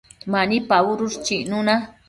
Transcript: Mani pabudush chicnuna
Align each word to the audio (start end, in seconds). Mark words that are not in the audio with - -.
Mani 0.31 0.57
pabudush 0.69 1.17
chicnuna 1.25 1.75